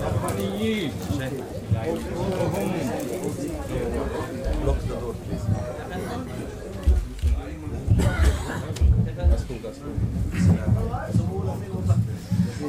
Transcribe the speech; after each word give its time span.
ربانيين 0.00 0.92
وهم 2.16 2.72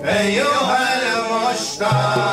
أيها 0.03 1.49
المشتاق 1.49 2.24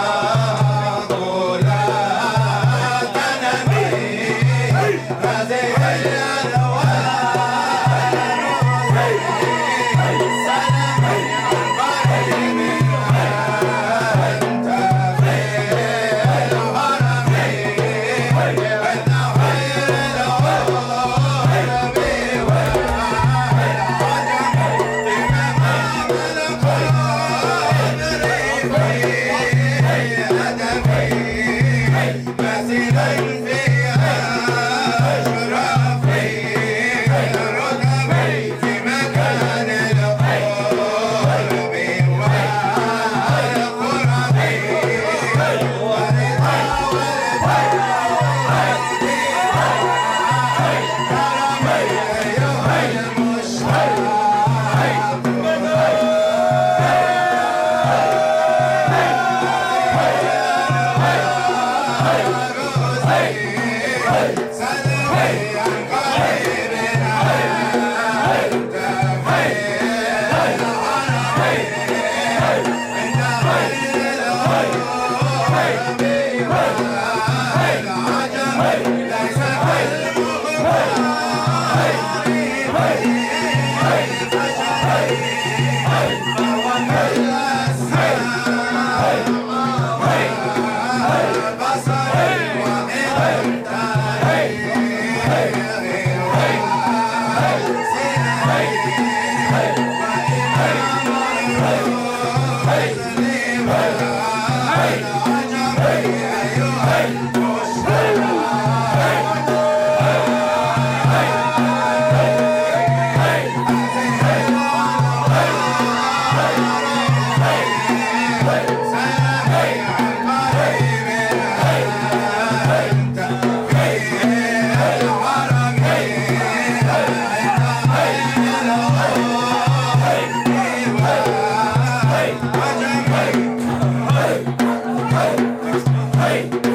Hey! 136.24 136.73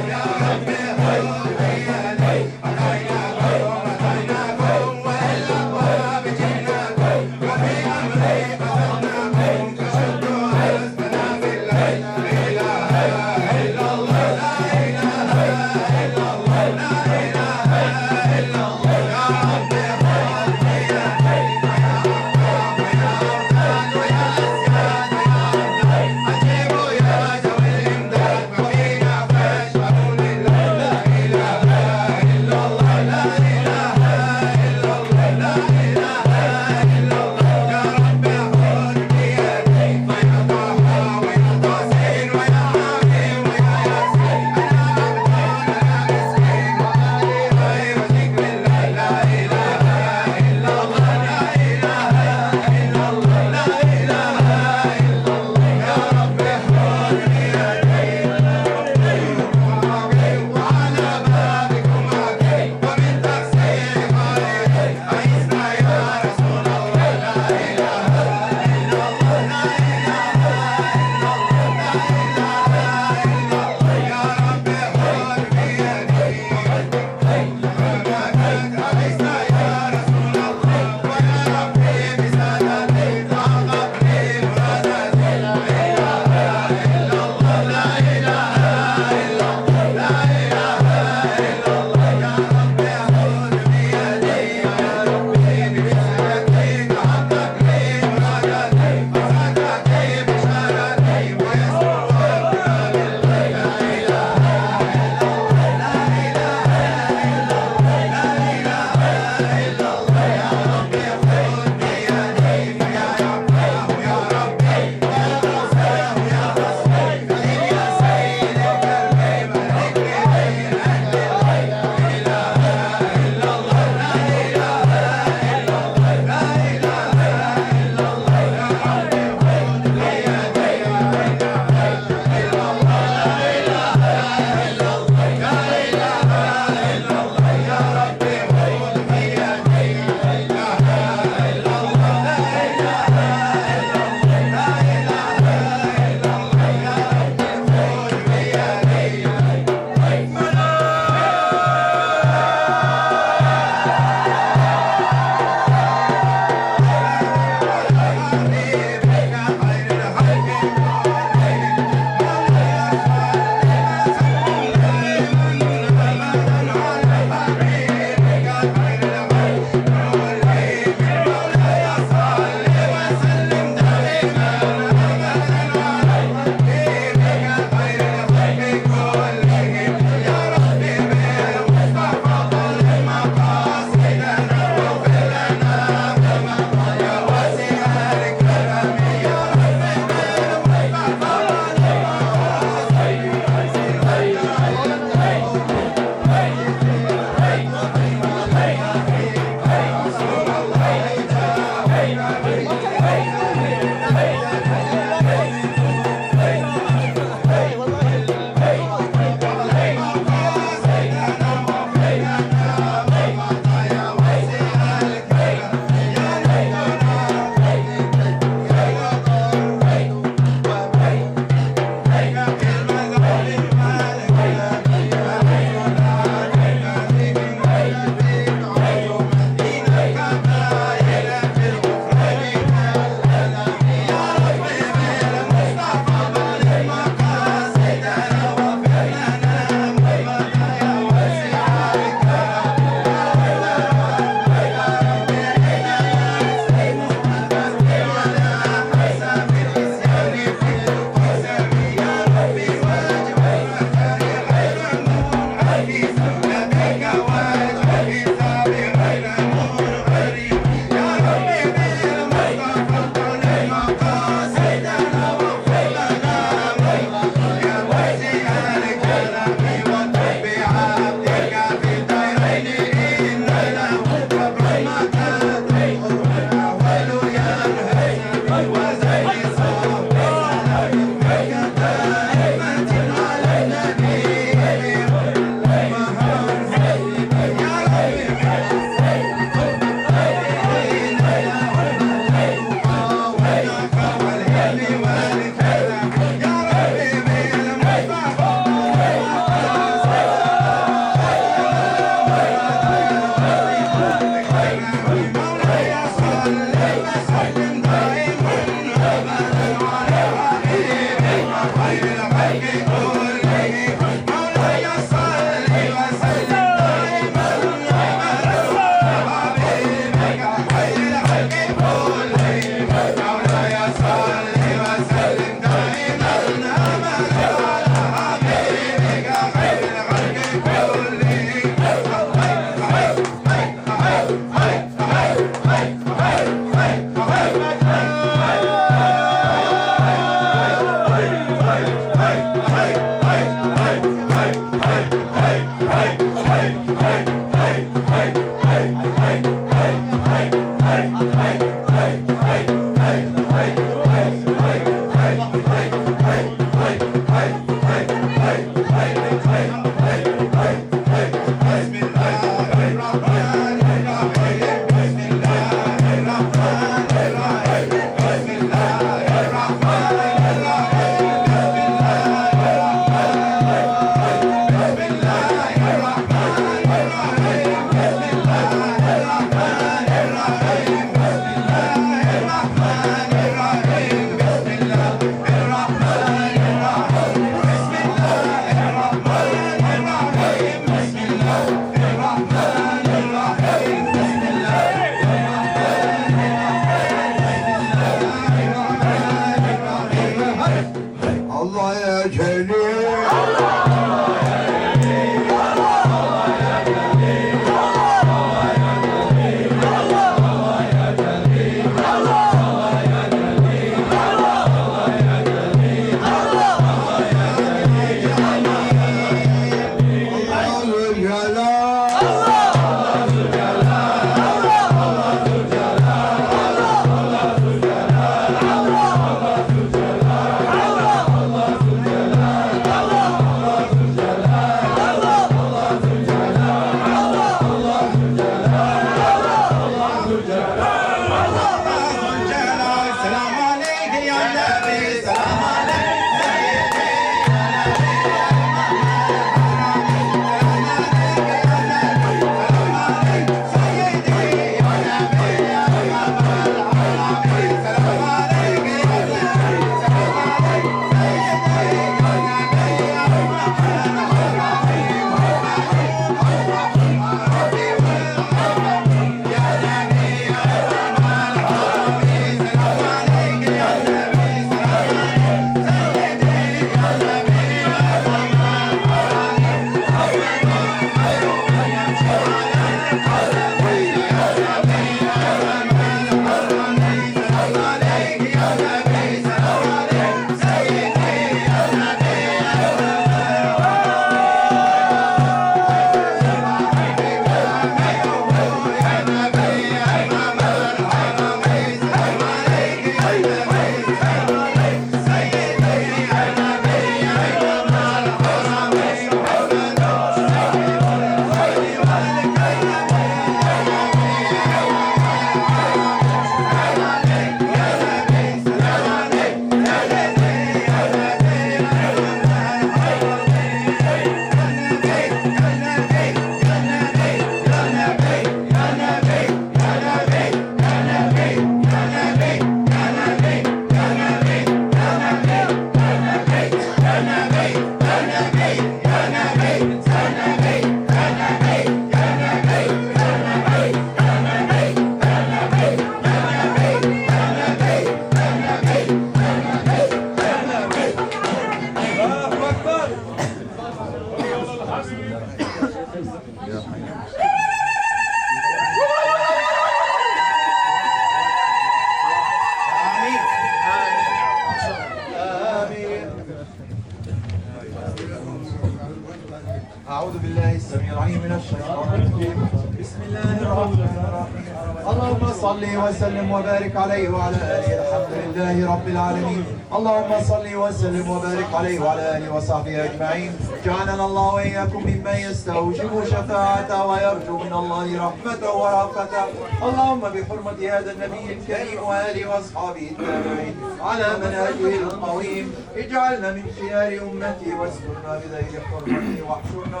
صل 575.90 575.96
وسلم 575.96 576.50
وبارك 576.52 576.96
عليه 576.96 577.28
وعلى 577.28 577.56
آله 577.56 577.90
الحمد 578.02 578.32
لله 578.42 578.92
رب 578.92 579.08
العالمين. 579.08 579.64
اللهم 579.92 580.32
صل 580.40 580.76
وسلم 580.76 581.30
وبارك 581.30 581.74
عليه 581.74 582.00
وعلى 582.00 582.36
آله 582.36 582.54
وصحبه 582.54 583.04
أجمعين. 583.04 583.52
جعلنا 583.84 584.24
الله 584.24 584.54
وإياكم 584.54 585.02
ممن 585.10 585.36
يستوجب 585.50 586.24
شفاعته 586.24 587.06
ويرجو 587.06 587.56
من 587.58 587.72
الله 587.72 588.06
رحمته 588.26 588.72
ورأفته. 588.76 589.44
اللهم 589.82 590.20
بحرمة 590.20 590.80
هذا 590.94 591.10
النبي 591.12 591.44
الكريم 591.56 592.02
وآله 592.08 592.48
وأصحابه 592.48 593.10
التابعين 593.10 593.74
على 594.00 594.28
منهجه 594.42 595.02
القويم. 595.02 595.74
اجعلنا 595.96 596.52
من 596.52 596.64
خيار 596.78 597.12
أمتي 597.22 597.70
واسترنا 597.78 598.32
بذيل 598.40 598.74
حرمته 598.88 599.42
واحشرنا 599.48 600.00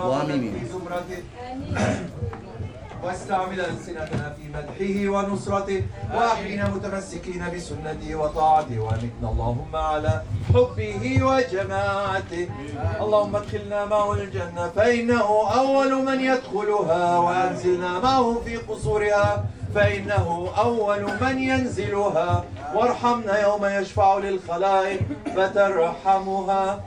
في 0.54 0.66
زمرته 0.72 1.20
واستعمل 3.04 3.60
ألسنتنا 3.60 4.36
في 4.36 4.42
مدحه 4.54 4.96
ونصرته 5.14 5.82
وأحينا 6.14 6.68
متمسكين 6.68 7.44
بسنته 7.54 8.14
وطاعته 8.14 8.78
وأمتنا 8.80 9.30
اللهم 9.32 9.76
على 9.76 10.22
حبه 10.54 11.24
وجماعته. 11.24 12.48
اللهم 13.00 13.36
ادخلنا 13.36 13.84
معه 13.84 14.12
الجنة 14.12 14.68
فإنه 14.76 15.28
أول 15.60 16.04
من 16.04 16.20
يدخلها 16.20 17.18
وأنزلنا 17.18 17.98
معه 17.98 18.40
في 18.44 18.56
قصورها 18.56 19.44
فإنه 19.74 20.48
أول 20.58 21.02
من 21.20 21.38
ينزلها. 21.38 22.44
وارحمنا 22.74 23.40
يوم 23.42 23.64
يشفع 23.64 24.18
للخلائق 24.18 25.00
فترحمها. 25.36 26.80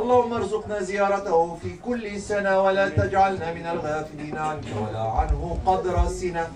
اللهم 0.00 0.32
ارزقنا 0.32 0.82
زيارته 0.82 1.56
في 1.62 1.76
كل 1.76 2.20
سنة 2.20 2.62
ولا 2.62 2.88
تجعلنا 2.88 3.54
من 3.54 3.66
الغافلين. 3.66 4.38
عنك 4.38 4.64
ولا 4.82 5.00
عنه 5.00 5.58
قدر 5.66 6.08
سنة. 6.08 6.46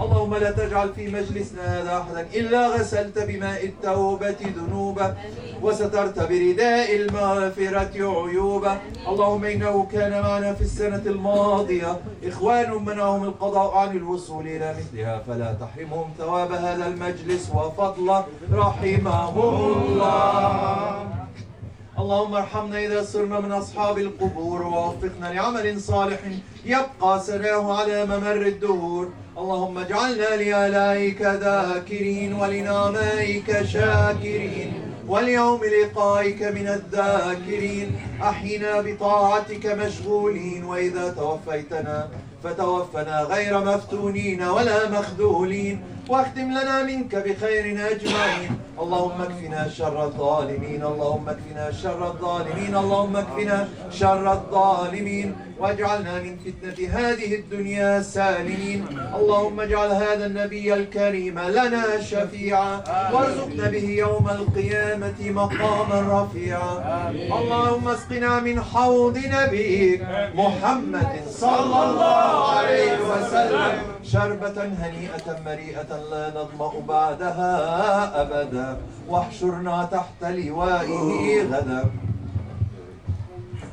اللهم 0.00 0.34
لا 0.34 0.50
تجعل 0.50 0.92
في 0.96 1.08
مجلسنا 1.08 1.62
هذا 1.80 1.98
أحدا 1.98 2.26
إلا 2.34 2.68
غسلت 2.68 3.18
بماء 3.18 3.64
التوبة 3.64 4.40
ذنوبه 4.56 5.14
وسترت 5.62 6.18
برداء 6.18 6.96
المغفرة 6.96 7.94
عيوبه 7.96 8.74
اللهم 9.08 9.44
إنه 9.44 9.86
كان 9.92 10.22
معنا 10.22 10.52
في 10.54 10.62
السنة 10.62 11.02
الماضية. 11.06 11.96
إخوان 12.24 12.84
منعهم 12.84 13.24
القضاء 13.24 13.76
عن 13.76 13.96
الوصول 13.96 14.46
إلى 14.46 14.74
مثلها. 14.78 15.22
فلا 15.26 15.52
تحرمهم 15.60 16.08
ثواب 16.18 16.52
هذا 16.52 16.86
المجلس. 16.86 17.50
وفضله 17.54 18.24
رحمهم 18.52 19.56
الله. 19.82 21.21
اللهم 22.02 22.34
ارحمنا 22.34 22.78
إذا 22.78 23.02
صرنا 23.02 23.40
من 23.40 23.52
أصحاب 23.52 23.98
القبور 23.98 24.62
ووفقنا 24.62 25.26
لعمل 25.34 25.80
صالح 25.80 26.20
يبقى 26.64 27.20
سناه 27.20 27.78
على 27.78 28.06
ممر 28.06 28.46
الدهور. 28.46 29.08
اللهم 29.38 29.78
اجعلنا 29.78 30.36
لآلائك 30.36 31.22
ذاكرين 31.22 32.34
ولنعمائك 32.34 33.62
شاكرين. 33.62 34.72
واليوم 35.08 35.60
لقائك 35.64 36.42
من 36.42 36.68
الذاكرين. 36.68 38.00
أحينا 38.22 38.80
بطاعتك 38.80 39.66
مشغولين. 39.66 40.64
وإذا 40.64 41.10
توفيتنا 41.10 42.08
فتوفنا 42.44 43.22
غير 43.22 43.58
مفتونين 43.58 44.42
ولا 44.42 44.90
مخذولين. 44.90 45.84
واختم 46.12 46.50
لنا 46.50 46.82
منك 46.82 47.14
بخير 47.14 47.64
أجمعين. 47.90 48.50
اللهم 48.80 49.22
اكفنا 49.22 49.68
شر 49.68 50.04
الظالمين 50.04 50.82
اللهم 50.84 51.28
اكفنا 51.28 51.72
شر 51.82 52.06
الظالمين 52.06 52.76
اللهم 52.76 53.16
اكفنا 53.16 53.68
شر 53.90 54.32
الظالمين. 54.32 55.34
واجعلنا 55.62 56.22
من 56.22 56.36
فتنة 56.44 56.88
هذه 56.88 57.34
الدنيا 57.34 58.02
سالمين. 58.02 58.80
اللهم 59.18 59.60
اجعل 59.60 59.90
هذا 59.90 60.26
النبي 60.26 60.74
الكريم 60.74 61.38
لنا 61.38 62.00
شفيعا. 62.00 62.82
وارزقنا 63.12 63.70
به 63.70 63.86
يوم 64.04 64.26
القيامة 64.28 65.20
مقاما 65.20 65.98
رفيعا. 66.16 66.74
اللهم 67.38 67.88
اسقنا 67.88 68.40
من 68.40 68.60
حوض 68.60 69.18
نبيك 69.18 70.02
محمد 70.34 71.12
صلى 71.30 71.78
الله 71.86 72.50
عليه 72.56 72.98
وسلم. 73.10 73.72
شربة 74.02 74.58
هنيئة 74.82 75.26
مريئة 75.46 75.90
لا 76.10 76.24
نظمأ 76.38 76.72
بعدها 76.88 77.54
أبدا. 78.22 78.76
واحشرنا 79.08 79.88
تحت 79.92 80.20
لوائه 80.24 81.42
غدا. 81.42 81.84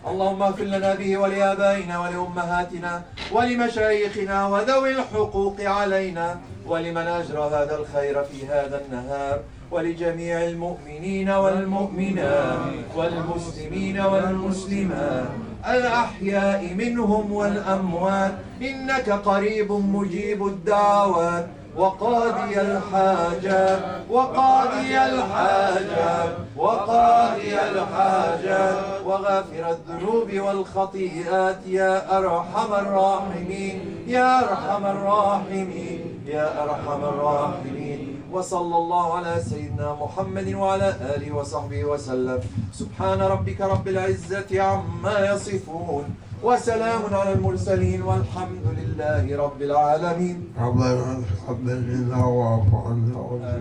اللهم 0.07 0.41
اغفر 0.41 0.63
لنا 0.63 0.95
به 0.95 1.17
ولآبائنا 1.17 1.99
ولأمهاتنا 1.99 3.01
ولمشايخنا 3.31 4.47
وذوي 4.47 4.91
الحقوق 4.91 5.61
علينا 5.61 6.39
ولمن 6.67 6.97
أجرى 7.07 7.49
هذا 7.53 7.75
الخير 7.79 8.23
في 8.23 8.47
هذا 8.47 8.81
النهار 8.85 9.39
ولجميع 9.71 10.43
المؤمنين 10.43 11.29
والمؤمنات 11.29 12.57
والمسلمين 12.95 13.99
والمسلمات 14.01 15.27
الأحياء 15.67 16.73
منهم 16.73 17.31
والأموات 17.33 18.33
إنك 18.61 19.09
قريب 19.09 19.71
مجيب 19.71 20.47
الدعوات 20.47 21.47
وقاضي 21.77 22.61
الحاجات 22.61 23.81
وقاضي 24.09 24.97
الحاجات 24.97 26.31
وقاضي 26.57 27.53
الحاجات 27.53 28.77
وغافر 29.05 29.63
الذنوب 29.69 30.29
والخطيئات 30.33 31.59
يا 31.67 32.17
أرحم 32.17 32.73
الراحمين 32.73 34.03
يا 34.07 34.39
أرحم 34.39 34.85
الراحمين 34.85 36.19
يا 36.25 36.63
أرحم 36.63 37.03
الراحمين. 37.03 38.21
وصلى 38.31 38.75
الله 38.77 39.17
على 39.17 39.41
سيدنا 39.49 39.97
محمد 40.01 40.53
وعلى 40.53 40.89
آله 41.15 41.35
وصحبه 41.35 41.85
وسلم. 41.85 42.39
سبحان 42.73 43.21
ربك 43.21 43.61
رب 43.61 43.87
العزة 43.87 44.61
عما 44.61 45.33
يصفون 45.33 46.15
وسلام 46.43 47.01
على 47.11 47.31
المرسلين 47.33 48.01
والحمد 48.01 48.65
لله. 48.77 48.88
رب 48.99 49.61
العالمين. 49.61 50.47
ربنا 50.61 51.21
تقبل 51.47 51.81
منا 51.81 52.25
واعف 52.25 52.75
عنا 52.85 53.17
واغفر 53.17 53.59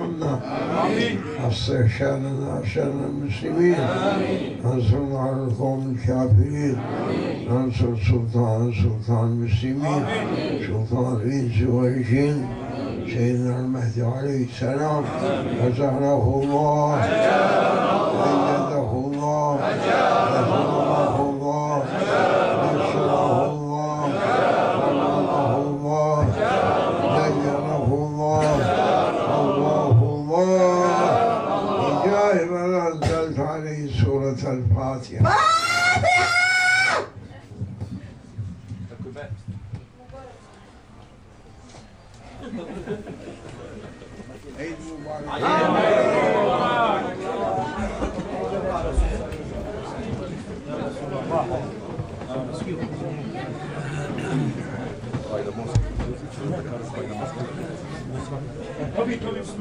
لنا 0.00 0.40
أصلح 1.48 1.98
شأننا 1.98 2.62
شأن 2.74 3.00
المسلمين 3.10 3.74
انصرنا 4.64 5.18
على 5.18 5.42
القوم 5.44 5.96
الكافرين. 5.96 6.76
انصر 7.50 7.96
سلطان 8.08 8.72
سلطان 8.72 9.24
المسلمين. 9.24 10.04
سلطان 10.66 11.16
الإنس 11.16 11.68
والجن. 11.68 12.44
سيدنا 13.06 13.60
المهدي 13.60 14.02
عليه 14.02 14.44
السلام. 14.44 15.04
فزهره 15.62 16.40
الله. 16.44 17.04
أيده 17.04 17.92
الله. 18.00 18.32
نصره 18.72 18.92
الله. 19.06 20.81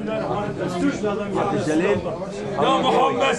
يا 0.08 0.20
محمد 0.20 0.56
يا 0.60 1.60
سيدنا 1.60 2.14
محمد 2.82 3.36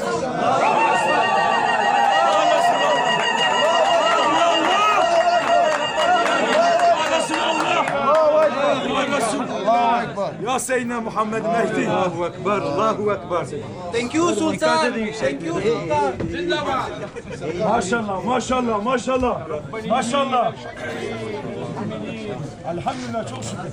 Ya 10.52 10.58
Seyyidina 10.58 11.00
Muhammed 11.00 11.42
Mehdi. 11.42 11.88
Allahu 11.88 12.26
Ekber, 12.26 12.60
Allahu 12.60 13.12
Ekber. 13.12 13.46
Thank 13.92 14.14
you 14.14 14.34
Sultan. 14.34 14.92
Thank 15.20 15.42
you 15.42 15.54
Sultan. 15.60 16.12
Zindabad. 16.30 16.90
Maşallah, 17.68 18.24
maşallah, 18.24 18.84
maşallah. 18.84 19.48
Maşallah. 19.88 20.52
Elhamdülillah 22.68 23.28
çok 23.28 23.44
şükür. 23.44 23.72